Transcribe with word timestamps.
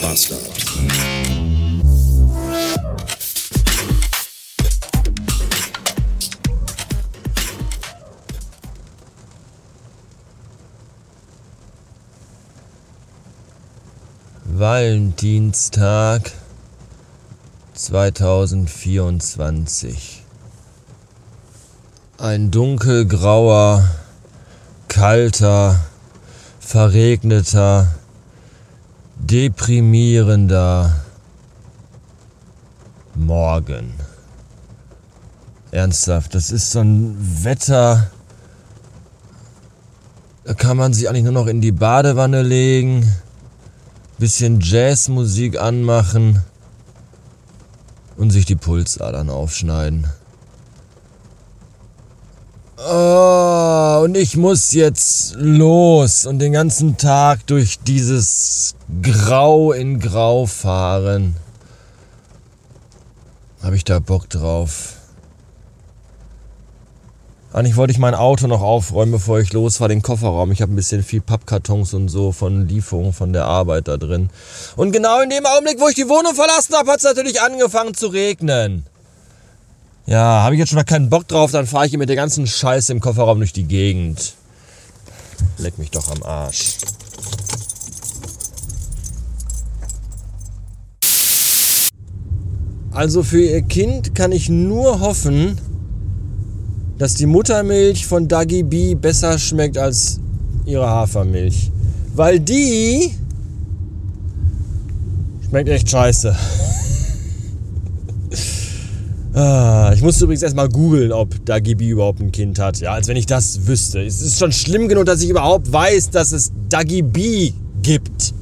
Bastard. 0.00 0.40
Valentinstag 14.44 16.32
2024. 17.74 20.22
Ein 22.18 22.50
dunkelgrauer, 22.50 23.88
kalter, 24.88 25.78
verregneter, 26.58 27.99
deprimierender 29.26 31.04
Morgen. 33.14 33.94
Ernsthaft, 35.70 36.34
das 36.34 36.50
ist 36.50 36.70
so 36.70 36.80
ein 36.80 37.16
Wetter. 37.44 38.10
Da 40.44 40.54
kann 40.54 40.76
man 40.76 40.92
sich 40.92 41.08
eigentlich 41.08 41.24
nur 41.24 41.32
noch 41.32 41.46
in 41.46 41.60
die 41.60 41.72
Badewanne 41.72 42.42
legen, 42.42 43.12
bisschen 44.18 44.60
Jazzmusik 44.60 45.60
anmachen 45.60 46.42
und 48.16 48.30
sich 48.30 48.46
die 48.46 48.56
Pulsadern 48.56 49.30
aufschneiden. 49.30 50.06
Oh, 52.78 53.49
und 54.02 54.16
ich 54.16 54.36
muss 54.36 54.72
jetzt 54.72 55.34
los 55.36 56.26
und 56.26 56.38
den 56.38 56.52
ganzen 56.52 56.96
Tag 56.96 57.46
durch 57.46 57.78
dieses 57.80 58.74
Grau 59.02 59.72
in 59.72 60.00
Grau 60.00 60.46
fahren. 60.46 61.36
Habe 63.62 63.76
ich 63.76 63.84
da 63.84 63.98
Bock 63.98 64.28
drauf? 64.28 64.94
Eigentlich 67.52 67.76
wollte 67.76 67.92
ich 67.92 67.98
mein 67.98 68.14
Auto 68.14 68.46
noch 68.46 68.62
aufräumen, 68.62 69.10
bevor 69.10 69.40
ich 69.40 69.52
los 69.52 69.80
war, 69.80 69.88
den 69.88 70.02
Kofferraum. 70.02 70.52
Ich 70.52 70.62
habe 70.62 70.72
ein 70.72 70.76
bisschen 70.76 71.02
viel 71.02 71.20
Pappkartons 71.20 71.94
und 71.94 72.08
so 72.08 72.30
von 72.30 72.68
Lieferungen 72.68 73.12
von 73.12 73.32
der 73.32 73.46
Arbeit 73.46 73.88
da 73.88 73.96
drin. 73.96 74.30
Und 74.76 74.92
genau 74.92 75.20
in 75.20 75.30
dem 75.30 75.44
Augenblick, 75.44 75.80
wo 75.80 75.88
ich 75.88 75.96
die 75.96 76.08
Wohnung 76.08 76.34
verlassen 76.34 76.76
habe, 76.76 76.92
hat 76.92 76.98
es 76.98 77.04
natürlich 77.04 77.40
angefangen 77.42 77.94
zu 77.94 78.06
regnen. 78.06 78.86
Ja, 80.10 80.42
habe 80.42 80.56
ich 80.56 80.58
jetzt 80.58 80.70
schon 80.70 80.76
mal 80.76 80.82
keinen 80.82 81.08
Bock 81.08 81.28
drauf, 81.28 81.52
dann 81.52 81.68
fahre 81.68 81.86
ich 81.86 81.90
hier 81.90 81.98
mit 82.00 82.08
der 82.08 82.16
ganzen 82.16 82.44
Scheiße 82.44 82.90
im 82.90 82.98
Kofferraum 82.98 83.38
durch 83.38 83.52
die 83.52 83.62
Gegend. 83.62 84.34
Leck 85.56 85.78
mich 85.78 85.92
doch 85.92 86.10
am 86.10 86.20
Arsch. 86.24 86.78
Also 92.90 93.22
für 93.22 93.40
ihr 93.40 93.62
Kind 93.62 94.16
kann 94.16 94.32
ich 94.32 94.48
nur 94.48 94.98
hoffen, 94.98 95.56
dass 96.98 97.14
die 97.14 97.26
Muttermilch 97.26 98.04
von 98.04 98.26
Dagi 98.26 98.64
B 98.64 98.96
besser 98.96 99.38
schmeckt 99.38 99.78
als 99.78 100.18
ihre 100.66 100.88
Hafermilch. 100.88 101.70
Weil 102.16 102.40
die 102.40 103.14
schmeckt 105.48 105.68
echt 105.68 105.88
scheiße. 105.88 106.34
Ah, 109.32 109.92
ich 109.94 110.02
musste 110.02 110.24
übrigens 110.24 110.42
erstmal 110.42 110.68
googeln, 110.68 111.12
ob 111.12 111.44
Dagibi 111.46 111.90
überhaupt 111.90 112.20
ein 112.20 112.32
Kind 112.32 112.58
hat. 112.58 112.80
Ja, 112.80 112.92
als 112.92 113.06
wenn 113.06 113.16
ich 113.16 113.26
das 113.26 113.66
wüsste. 113.66 114.00
Es 114.00 114.20
ist 114.20 114.38
schon 114.38 114.50
schlimm 114.50 114.88
genug, 114.88 115.06
dass 115.06 115.22
ich 115.22 115.30
überhaupt 115.30 115.72
weiß, 115.72 116.10
dass 116.10 116.32
es 116.32 116.50
Dagibi 116.68 117.54
gibt. 117.82 118.34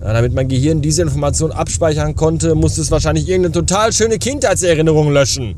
Ja, 0.00 0.12
damit 0.12 0.34
mein 0.34 0.48
Gehirn 0.48 0.82
diese 0.82 1.02
Information 1.02 1.50
abspeichern 1.50 2.14
konnte, 2.14 2.54
musste 2.54 2.80
es 2.80 2.90
wahrscheinlich 2.90 3.28
irgendeine 3.28 3.52
total 3.52 3.92
schöne 3.92 4.18
Kindheitserinnerung 4.18 5.12
löschen. 5.12 5.56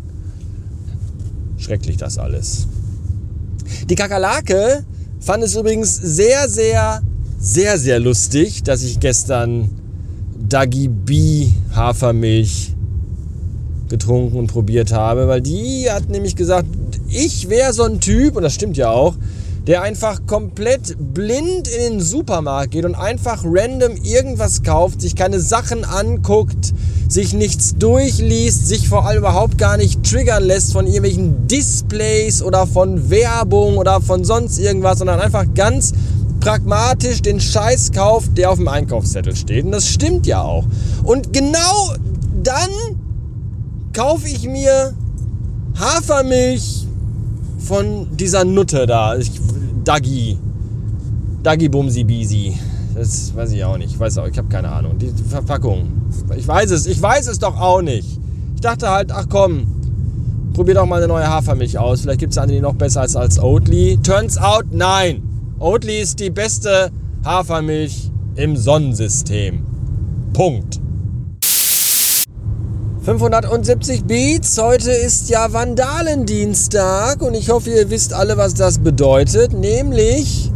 Schrecklich 1.58 1.98
das 1.98 2.18
alles. 2.18 2.66
Die 3.88 3.94
Kakerlake 3.94 4.84
fand 5.20 5.44
es 5.44 5.54
übrigens 5.54 5.94
sehr, 5.96 6.48
sehr, 6.48 7.02
sehr, 7.38 7.78
sehr 7.78 8.00
lustig, 8.00 8.62
dass 8.62 8.82
ich 8.82 9.00
gestern 9.00 9.68
Dagibi 10.48 11.52
Hafermilch 11.74 12.72
getrunken 13.92 14.38
und 14.38 14.48
probiert 14.48 14.92
habe, 14.92 15.28
weil 15.28 15.40
die 15.40 15.88
hat 15.88 16.08
nämlich 16.08 16.34
gesagt, 16.34 16.66
ich 17.08 17.48
wäre 17.48 17.72
so 17.72 17.84
ein 17.84 18.00
Typ, 18.00 18.36
und 18.36 18.42
das 18.42 18.54
stimmt 18.54 18.76
ja 18.76 18.90
auch, 18.90 19.14
der 19.66 19.82
einfach 19.82 20.26
komplett 20.26 20.96
blind 20.98 21.68
in 21.68 21.92
den 21.92 22.00
Supermarkt 22.00 22.72
geht 22.72 22.84
und 22.84 22.96
einfach 22.96 23.44
random 23.44 23.96
irgendwas 24.02 24.62
kauft, 24.62 25.00
sich 25.00 25.14
keine 25.14 25.38
Sachen 25.38 25.84
anguckt, 25.84 26.72
sich 27.08 27.32
nichts 27.32 27.76
durchliest, 27.76 28.66
sich 28.66 28.88
vor 28.88 29.06
allem 29.06 29.18
überhaupt 29.18 29.58
gar 29.58 29.76
nicht 29.76 30.02
triggern 30.02 30.42
lässt 30.42 30.72
von 30.72 30.86
irgendwelchen 30.86 31.46
Displays 31.46 32.42
oder 32.42 32.66
von 32.66 33.10
Werbung 33.10 33.76
oder 33.76 34.00
von 34.00 34.24
sonst 34.24 34.58
irgendwas, 34.58 34.98
sondern 34.98 35.20
einfach 35.20 35.44
ganz 35.54 35.92
pragmatisch 36.40 37.22
den 37.22 37.38
Scheiß 37.38 37.92
kauft, 37.92 38.36
der 38.36 38.50
auf 38.50 38.56
dem 38.56 38.66
Einkaufszettel 38.66 39.36
steht. 39.36 39.64
Und 39.64 39.72
das 39.72 39.86
stimmt 39.86 40.26
ja 40.26 40.42
auch. 40.42 40.64
Und 41.04 41.32
genau 41.32 41.94
dann 42.42 42.70
kaufe 43.92 44.28
ich 44.28 44.48
mir 44.48 44.94
Hafermilch 45.78 46.86
von 47.58 48.08
dieser 48.16 48.44
Nutte 48.44 48.86
da. 48.86 49.16
Dagi. 49.84 50.38
Dagi 51.42 51.68
Bumsi 51.68 52.04
Bisi. 52.04 52.58
Das 52.94 53.34
weiß 53.34 53.52
ich 53.52 53.64
auch 53.64 53.78
nicht. 53.78 53.92
Ich 53.92 53.98
weiß 53.98 54.18
auch, 54.18 54.26
ich 54.26 54.36
habe 54.38 54.48
keine 54.48 54.70
Ahnung. 54.70 54.98
Die 54.98 55.12
Verpackung. 55.28 55.88
Ich 56.36 56.46
weiß 56.46 56.70
es, 56.70 56.86
ich 56.86 57.00
weiß 57.00 57.28
es 57.28 57.38
doch 57.38 57.58
auch 57.58 57.82
nicht. 57.82 58.18
Ich 58.54 58.60
dachte 58.60 58.90
halt, 58.90 59.10
ach 59.10 59.26
komm, 59.28 59.66
probier 60.52 60.74
doch 60.74 60.86
mal 60.86 60.96
eine 60.96 61.08
neue 61.08 61.26
Hafermilch 61.26 61.78
aus. 61.78 62.02
Vielleicht 62.02 62.20
gibt 62.20 62.32
es 62.32 62.38
eine, 62.38 62.52
die 62.52 62.60
noch 62.60 62.74
besser 62.74 63.04
ist 63.04 63.16
als 63.16 63.38
Oatly. 63.40 63.98
Turns 64.02 64.38
out, 64.38 64.66
nein. 64.70 65.22
Oatly 65.58 66.00
ist 66.00 66.20
die 66.20 66.30
beste 66.30 66.90
Hafermilch 67.24 68.10
im 68.36 68.56
Sonnensystem. 68.56 69.64
Punkt. 70.32 70.81
570 73.04 74.04
Beats. 74.04 74.58
Heute 74.62 74.92
ist 74.92 75.28
ja 75.28 75.52
Vandalendienstag 75.52 77.20
und 77.20 77.34
ich 77.34 77.50
hoffe, 77.50 77.70
ihr 77.70 77.90
wisst 77.90 78.12
alle, 78.12 78.36
was 78.36 78.54
das 78.54 78.78
bedeutet. 78.78 79.52
Nämlich, 79.52 80.52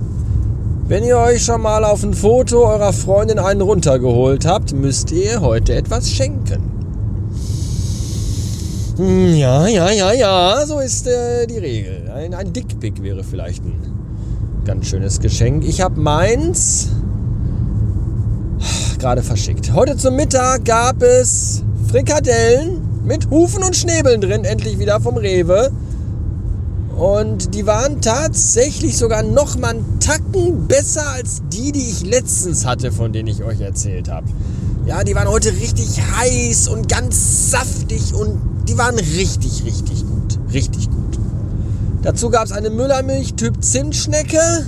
wenn 0.86 1.02
ihr 1.02 1.18
euch 1.18 1.44
schon 1.44 1.60
mal 1.60 1.84
auf 1.84 2.04
ein 2.04 2.14
Foto 2.14 2.68
eurer 2.68 2.92
Freundin 2.92 3.40
einen 3.40 3.62
runtergeholt 3.62 4.46
habt, 4.46 4.72
müsst 4.72 5.10
ihr 5.10 5.40
heute 5.40 5.74
etwas 5.74 6.08
schenken. 6.08 6.62
Hm, 8.96 9.34
ja, 9.34 9.66
ja, 9.66 9.90
ja, 9.90 10.12
ja, 10.12 10.64
so 10.66 10.78
ist 10.78 11.08
äh, 11.08 11.48
die 11.48 11.58
Regel. 11.58 12.08
Ein, 12.14 12.32
ein 12.32 12.52
Dickpick 12.52 13.02
wäre 13.02 13.24
vielleicht 13.24 13.64
ein 13.64 13.74
ganz 14.64 14.86
schönes 14.86 15.18
Geschenk. 15.18 15.64
Ich 15.66 15.80
habe 15.80 16.00
meins 16.00 16.90
gerade 19.00 19.24
verschickt. 19.24 19.72
Heute 19.74 19.96
zum 19.96 20.14
Mittag 20.14 20.64
gab 20.64 21.02
es 21.02 21.65
Frikadellen 21.88 23.04
mit 23.04 23.30
Hufen 23.30 23.62
und 23.62 23.76
Schnäbeln 23.76 24.20
drin, 24.20 24.44
endlich 24.44 24.78
wieder 24.78 25.00
vom 25.00 25.16
Rewe. 25.16 25.70
Und 26.96 27.54
die 27.54 27.66
waren 27.66 28.00
tatsächlich 28.00 28.96
sogar 28.96 29.22
noch 29.22 29.56
mal 29.58 29.74
einen 29.74 30.00
Tacken 30.00 30.66
besser 30.66 31.08
als 31.10 31.42
die, 31.52 31.70
die 31.70 31.90
ich 31.90 32.04
letztens 32.04 32.66
hatte, 32.66 32.90
von 32.90 33.12
denen 33.12 33.28
ich 33.28 33.44
euch 33.44 33.60
erzählt 33.60 34.08
habe. 34.08 34.26
Ja, 34.86 35.04
die 35.04 35.14
waren 35.14 35.28
heute 35.28 35.52
richtig 35.52 36.00
heiß 36.16 36.68
und 36.68 36.88
ganz 36.88 37.50
saftig 37.50 38.14
und 38.14 38.40
die 38.66 38.78
waren 38.78 38.96
richtig, 38.96 39.64
richtig 39.64 40.04
gut. 40.06 40.38
Richtig 40.52 40.90
gut. 40.90 41.18
Dazu 42.02 42.30
gab 42.30 42.46
es 42.46 42.52
eine 42.52 42.70
Müllermilch 42.70 43.34
Typ 43.34 43.62
Zimtschnecke 43.62 44.66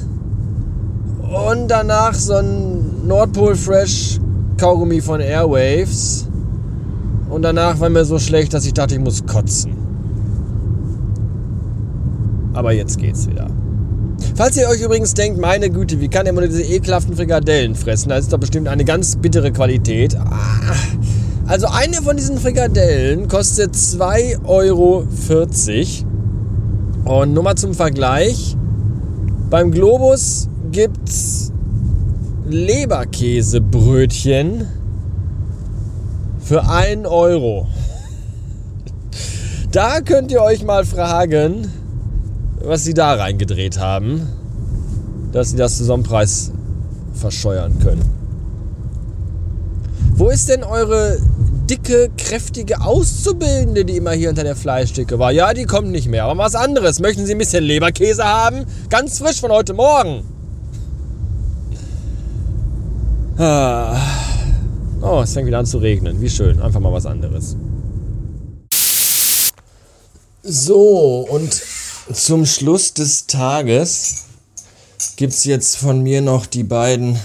und 1.50 1.68
danach 1.68 2.14
so 2.14 2.34
ein 2.34 3.06
Nordpol 3.06 3.56
Fresh 3.56 4.20
Kaugummi 4.58 5.00
von 5.00 5.20
Airwaves. 5.20 6.27
Und 7.28 7.42
danach 7.42 7.80
war 7.80 7.90
mir 7.90 8.04
so 8.04 8.18
schlecht, 8.18 8.52
dass 8.54 8.66
ich 8.66 8.74
dachte, 8.74 8.94
ich 8.94 9.00
muss 9.00 9.26
kotzen. 9.26 9.72
Aber 12.54 12.72
jetzt 12.72 12.98
geht's 12.98 13.28
wieder. 13.28 13.48
Falls 14.34 14.56
ihr 14.56 14.68
euch 14.68 14.80
übrigens 14.80 15.14
denkt, 15.14 15.40
meine 15.40 15.70
Güte, 15.70 16.00
wie 16.00 16.08
kann 16.08 16.24
der 16.24 16.32
mal 16.32 16.48
diese 16.48 16.62
ekelhaften 16.62 17.14
Frikadellen 17.14 17.74
fressen? 17.74 18.08
Da 18.08 18.16
ist 18.16 18.32
doch 18.32 18.38
bestimmt 18.38 18.68
eine 18.68 18.84
ganz 18.84 19.16
bittere 19.16 19.52
Qualität. 19.52 20.16
Ah, 20.16 20.72
also 21.46 21.66
eine 21.68 22.02
von 22.02 22.16
diesen 22.16 22.38
Frikadellen 22.38 23.28
kostet 23.28 23.74
2,40 23.74 24.44
Euro. 24.44 25.06
Und 27.04 27.32
nur 27.32 27.42
mal 27.42 27.56
zum 27.56 27.74
Vergleich. 27.74 28.56
Beim 29.50 29.70
Globus 29.70 30.48
gibt's 30.72 31.52
Leberkäsebrötchen 32.46 34.66
für 36.48 36.66
1 36.66 37.06
Euro. 37.06 37.66
Da 39.70 40.00
könnt 40.00 40.32
ihr 40.32 40.40
euch 40.40 40.64
mal 40.64 40.86
fragen, 40.86 41.70
was 42.62 42.84
sie 42.84 42.94
da 42.94 43.12
reingedreht 43.12 43.78
haben, 43.78 44.26
dass 45.32 45.50
sie 45.50 45.58
das 45.58 45.76
Saisonpreis 45.76 46.52
verscheuern 47.12 47.78
können. 47.80 48.02
Wo 50.14 50.30
ist 50.30 50.48
denn 50.48 50.64
eure 50.64 51.18
dicke, 51.68 52.08
kräftige 52.16 52.80
Auszubildende, 52.80 53.84
die 53.84 53.98
immer 53.98 54.12
hier 54.12 54.30
unter 54.30 54.42
der 54.42 54.56
Fleischdicke 54.56 55.18
war? 55.18 55.30
Ja, 55.30 55.52
die 55.52 55.64
kommt 55.64 55.90
nicht 55.90 56.08
mehr. 56.08 56.24
Aber 56.24 56.42
was 56.42 56.54
anderes. 56.54 56.98
Möchten 56.98 57.26
Sie 57.26 57.32
ein 57.32 57.38
bisschen 57.38 57.62
Leberkäse 57.62 58.24
haben? 58.24 58.64
Ganz 58.88 59.18
frisch 59.18 59.38
von 59.38 59.50
heute 59.50 59.74
Morgen. 59.74 60.22
Ah. 63.36 63.96
Oh, 65.00 65.20
es 65.22 65.32
fängt 65.32 65.46
wieder 65.46 65.60
an 65.60 65.66
zu 65.66 65.78
regnen. 65.78 66.20
Wie 66.20 66.28
schön. 66.28 66.60
Einfach 66.60 66.80
mal 66.80 66.92
was 66.92 67.06
anderes. 67.06 67.54
So, 70.42 71.26
und 71.30 71.62
zum 72.12 72.44
Schluss 72.46 72.94
des 72.94 73.26
Tages 73.26 74.24
gibt 75.16 75.34
es 75.34 75.44
jetzt 75.44 75.76
von 75.76 76.02
mir 76.02 76.20
noch 76.20 76.46
die 76.46 76.64
beiden 76.64 77.16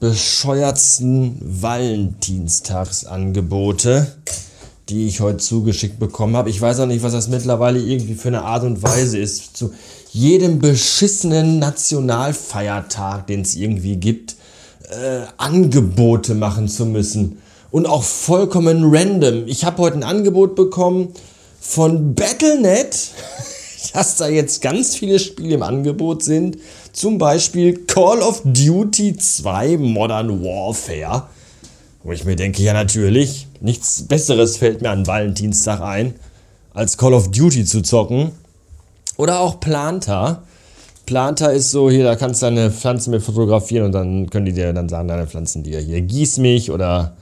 bescheuertsten 0.00 1.36
Valentinstagsangebote, 1.40 4.16
die 4.88 5.08
ich 5.08 5.20
heute 5.20 5.36
zugeschickt 5.38 5.98
bekommen 5.98 6.36
habe. 6.36 6.48
Ich 6.48 6.60
weiß 6.60 6.78
auch 6.80 6.86
nicht, 6.86 7.02
was 7.02 7.12
das 7.12 7.28
mittlerweile 7.28 7.80
irgendwie 7.80 8.14
für 8.14 8.28
eine 8.28 8.42
Art 8.42 8.64
und 8.64 8.82
Weise 8.82 9.18
ist. 9.18 9.56
Zu 9.56 9.74
jedem 10.10 10.58
beschissenen 10.58 11.58
Nationalfeiertag, 11.58 13.26
den 13.26 13.42
es 13.42 13.54
irgendwie 13.54 13.96
gibt, 13.96 14.36
äh, 14.92 15.26
Angebote 15.36 16.34
machen 16.34 16.68
zu 16.68 16.86
müssen. 16.86 17.38
Und 17.70 17.86
auch 17.86 18.02
vollkommen 18.02 18.94
random. 18.94 19.44
Ich 19.46 19.64
habe 19.64 19.78
heute 19.82 19.96
ein 19.96 20.02
Angebot 20.02 20.54
bekommen 20.54 21.14
von 21.60 22.14
Battlenet, 22.14 23.10
dass 23.94 24.16
da 24.16 24.28
jetzt 24.28 24.60
ganz 24.60 24.94
viele 24.94 25.18
Spiele 25.18 25.54
im 25.54 25.62
Angebot 25.62 26.22
sind. 26.22 26.58
Zum 26.92 27.16
Beispiel 27.16 27.86
Call 27.86 28.20
of 28.20 28.42
Duty 28.44 29.16
2 29.16 29.78
Modern 29.78 30.42
Warfare. 30.42 31.24
Wo 32.02 32.12
ich 32.12 32.24
mir 32.24 32.36
denke, 32.36 32.62
ja 32.62 32.72
natürlich, 32.72 33.46
nichts 33.60 34.02
Besseres 34.02 34.58
fällt 34.58 34.82
mir 34.82 34.90
an 34.90 35.06
Valentinstag 35.06 35.80
ein, 35.80 36.14
als 36.74 36.98
Call 36.98 37.14
of 37.14 37.30
Duty 37.30 37.64
zu 37.64 37.80
zocken. 37.80 38.32
Oder 39.16 39.40
auch 39.40 39.60
Planta. 39.60 40.42
Planta 41.06 41.48
ist 41.48 41.70
so, 41.70 41.90
hier, 41.90 42.04
da 42.04 42.16
kannst 42.16 42.42
du 42.42 42.46
deine 42.46 42.70
Pflanzen 42.70 43.10
mit 43.10 43.22
fotografieren 43.22 43.86
und 43.86 43.92
dann 43.92 44.30
können 44.30 44.46
die 44.46 44.52
dir 44.52 44.72
dann 44.72 44.88
sagen, 44.88 45.08
deine 45.08 45.26
Pflanzen 45.26 45.62
dir 45.62 45.80
hier, 45.80 46.00
gieß 46.00 46.38
mich 46.38 46.70
oder 46.70 47.16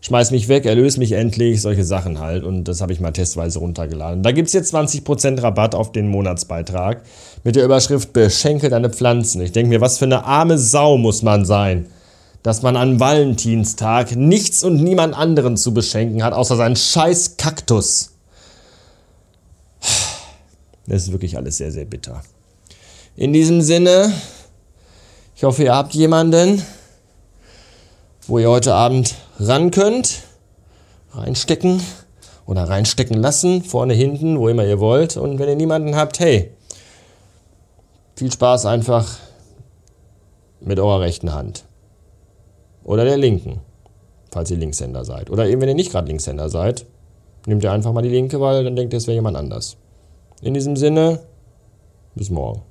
schmeiß 0.00 0.30
mich 0.30 0.48
weg, 0.48 0.64
erlöse 0.64 0.98
mich 0.98 1.12
endlich, 1.12 1.60
solche 1.60 1.84
Sachen 1.84 2.20
halt. 2.20 2.44
Und 2.44 2.64
das 2.64 2.80
habe 2.80 2.92
ich 2.92 3.00
mal 3.00 3.12
testweise 3.12 3.58
runtergeladen. 3.58 4.22
Da 4.22 4.32
gibt 4.32 4.48
es 4.48 4.54
jetzt 4.54 4.74
20% 4.74 5.42
Rabatt 5.42 5.74
auf 5.74 5.92
den 5.92 6.08
Monatsbeitrag 6.08 7.02
mit 7.44 7.56
der 7.56 7.64
Überschrift 7.64 8.12
Beschenke 8.12 8.70
deine 8.70 8.90
Pflanzen. 8.90 9.42
Ich 9.42 9.52
denke 9.52 9.70
mir, 9.70 9.80
was 9.80 9.98
für 9.98 10.06
eine 10.06 10.24
arme 10.24 10.58
Sau 10.58 10.96
muss 10.96 11.22
man 11.22 11.44
sein, 11.44 11.86
dass 12.42 12.62
man 12.62 12.76
an 12.76 13.00
Valentinstag 13.00 14.16
nichts 14.16 14.64
und 14.64 14.82
niemand 14.82 15.14
anderen 15.14 15.56
zu 15.56 15.74
beschenken 15.74 16.22
hat, 16.22 16.32
außer 16.32 16.56
seinen 16.56 16.76
scheiß 16.76 17.36
Kaktus. 17.36 18.12
Das 20.86 21.02
ist 21.02 21.12
wirklich 21.12 21.36
alles 21.36 21.58
sehr, 21.58 21.70
sehr 21.70 21.84
bitter. 21.84 22.22
In 23.18 23.32
diesem 23.32 23.62
Sinne, 23.62 24.12
ich 25.34 25.42
hoffe, 25.42 25.64
ihr 25.64 25.74
habt 25.74 25.92
jemanden, 25.92 26.62
wo 28.28 28.38
ihr 28.38 28.48
heute 28.48 28.74
Abend 28.74 29.16
ran 29.40 29.72
könnt, 29.72 30.22
reinstecken 31.10 31.82
oder 32.46 32.68
reinstecken 32.68 33.16
lassen, 33.16 33.64
vorne, 33.64 33.94
hinten, 33.94 34.38
wo 34.38 34.48
immer 34.48 34.64
ihr 34.64 34.78
wollt. 34.78 35.16
Und 35.16 35.40
wenn 35.40 35.48
ihr 35.48 35.56
niemanden 35.56 35.96
habt, 35.96 36.20
hey, 36.20 36.52
viel 38.14 38.30
Spaß 38.30 38.66
einfach 38.66 39.18
mit 40.60 40.78
eurer 40.78 41.00
rechten 41.00 41.34
Hand. 41.34 41.64
Oder 42.84 43.04
der 43.04 43.16
linken, 43.16 43.62
falls 44.30 44.52
ihr 44.52 44.58
Linkshänder 44.58 45.04
seid. 45.04 45.28
Oder 45.28 45.48
eben, 45.48 45.60
wenn 45.60 45.68
ihr 45.68 45.74
nicht 45.74 45.90
gerade 45.90 46.06
Linkshänder 46.06 46.50
seid, 46.50 46.86
nehmt 47.46 47.64
ihr 47.64 47.72
einfach 47.72 47.92
mal 47.92 48.02
die 48.02 48.10
linke, 48.10 48.40
weil 48.40 48.62
dann 48.62 48.76
denkt 48.76 48.92
ihr, 48.92 48.98
es 48.98 49.08
wäre 49.08 49.16
jemand 49.16 49.36
anders. 49.36 49.76
In 50.40 50.54
diesem 50.54 50.76
Sinne, 50.76 51.18
bis 52.14 52.30
morgen. 52.30 52.62